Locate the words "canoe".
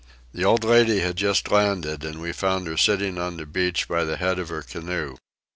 4.63-5.17